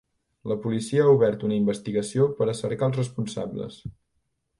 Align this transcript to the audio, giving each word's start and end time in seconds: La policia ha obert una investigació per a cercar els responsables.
La 0.51 0.55
policia 0.61 1.03
ha 1.03 1.11
obert 1.17 1.45
una 1.49 1.59
investigació 1.61 2.25
per 2.39 2.47
a 2.53 2.57
cercar 2.61 2.89
els 2.91 2.99
responsables. 3.01 3.77